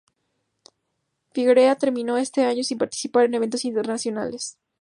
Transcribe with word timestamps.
Figueroa 1.31 1.75
terminó 1.75 2.17
ese 2.17 2.41
año 2.45 2.63
sin 2.63 2.79
participar 2.79 3.25
en 3.25 3.35
eventos 3.35 3.65
internacionales. 3.65 4.57